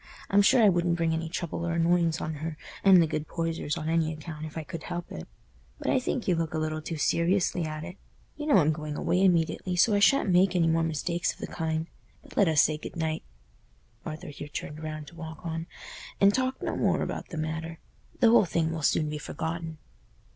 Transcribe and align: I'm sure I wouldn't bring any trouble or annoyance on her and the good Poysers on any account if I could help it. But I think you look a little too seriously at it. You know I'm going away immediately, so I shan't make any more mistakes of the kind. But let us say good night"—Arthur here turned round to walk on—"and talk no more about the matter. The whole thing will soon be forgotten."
I'm 0.31 0.41
sure 0.41 0.63
I 0.63 0.67
wouldn't 0.69 0.95
bring 0.97 1.13
any 1.13 1.29
trouble 1.29 1.63
or 1.63 1.73
annoyance 1.73 2.19
on 2.19 2.33
her 2.41 2.57
and 2.83 2.99
the 3.03 3.05
good 3.05 3.27
Poysers 3.27 3.77
on 3.77 3.87
any 3.87 4.11
account 4.11 4.47
if 4.47 4.57
I 4.57 4.63
could 4.63 4.81
help 4.81 5.11
it. 5.11 5.27
But 5.77 5.91
I 5.91 5.99
think 5.99 6.27
you 6.27 6.33
look 6.35 6.55
a 6.55 6.57
little 6.57 6.81
too 6.81 6.97
seriously 6.97 7.65
at 7.65 7.83
it. 7.83 7.97
You 8.35 8.47
know 8.47 8.55
I'm 8.57 8.71
going 8.71 8.95
away 8.97 9.23
immediately, 9.23 9.75
so 9.75 9.93
I 9.93 9.99
shan't 9.99 10.31
make 10.31 10.55
any 10.55 10.65
more 10.65 10.81
mistakes 10.81 11.31
of 11.33 11.37
the 11.39 11.45
kind. 11.45 11.85
But 12.23 12.35
let 12.35 12.47
us 12.47 12.63
say 12.63 12.79
good 12.79 12.95
night"—Arthur 12.95 14.29
here 14.29 14.47
turned 14.47 14.81
round 14.81 15.05
to 15.09 15.15
walk 15.15 15.45
on—"and 15.45 16.33
talk 16.33 16.59
no 16.63 16.75
more 16.75 17.03
about 17.03 17.27
the 17.29 17.37
matter. 17.37 17.77
The 18.21 18.31
whole 18.31 18.45
thing 18.45 18.71
will 18.71 18.81
soon 18.81 19.07
be 19.07 19.19
forgotten." 19.19 19.77